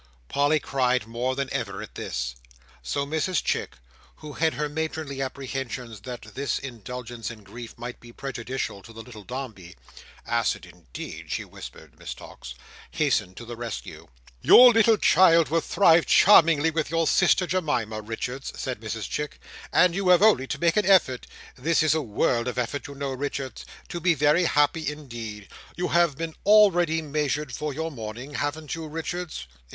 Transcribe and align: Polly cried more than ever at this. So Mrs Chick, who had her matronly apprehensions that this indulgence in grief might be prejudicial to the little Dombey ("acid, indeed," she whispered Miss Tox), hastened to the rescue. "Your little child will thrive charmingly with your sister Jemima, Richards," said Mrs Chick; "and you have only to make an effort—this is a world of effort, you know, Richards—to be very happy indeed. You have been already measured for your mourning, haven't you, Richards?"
Polly 0.29 0.59
cried 0.59 1.05
more 1.05 1.35
than 1.35 1.47
ever 1.53 1.79
at 1.79 1.93
this. 1.93 2.33
So 2.81 3.05
Mrs 3.05 3.43
Chick, 3.43 3.75
who 4.15 4.33
had 4.33 4.55
her 4.55 4.67
matronly 4.67 5.21
apprehensions 5.21 6.01
that 6.01 6.23
this 6.33 6.57
indulgence 6.57 7.29
in 7.29 7.43
grief 7.43 7.77
might 7.77 7.99
be 7.99 8.11
prejudicial 8.11 8.81
to 8.81 8.93
the 8.93 9.03
little 9.03 9.23
Dombey 9.23 9.75
("acid, 10.25 10.65
indeed," 10.65 11.29
she 11.31 11.45
whispered 11.45 11.99
Miss 11.99 12.15
Tox), 12.15 12.55
hastened 12.89 13.37
to 13.37 13.45
the 13.45 13.55
rescue. 13.55 14.07
"Your 14.41 14.71
little 14.73 14.97
child 14.97 15.49
will 15.49 15.61
thrive 15.61 16.07
charmingly 16.07 16.71
with 16.71 16.89
your 16.89 17.05
sister 17.05 17.45
Jemima, 17.45 18.01
Richards," 18.01 18.51
said 18.59 18.79
Mrs 18.81 19.07
Chick; 19.07 19.39
"and 19.71 19.93
you 19.93 20.09
have 20.09 20.23
only 20.23 20.47
to 20.47 20.59
make 20.59 20.77
an 20.77 20.85
effort—this 20.87 21.83
is 21.83 21.93
a 21.93 22.01
world 22.01 22.47
of 22.47 22.57
effort, 22.57 22.87
you 22.87 22.95
know, 22.95 23.11
Richards—to 23.11 23.99
be 23.99 24.15
very 24.15 24.45
happy 24.45 24.91
indeed. 24.91 25.47
You 25.75 25.89
have 25.89 26.17
been 26.17 26.33
already 26.43 27.03
measured 27.03 27.53
for 27.53 27.71
your 27.71 27.91
mourning, 27.91 28.33
haven't 28.33 28.73
you, 28.73 28.87
Richards?" 28.87 29.45